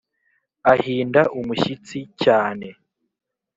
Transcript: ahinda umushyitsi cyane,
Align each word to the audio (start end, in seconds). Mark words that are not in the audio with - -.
ahinda 0.73 1.21
umushyitsi 1.39 1.99
cyane, 2.23 2.67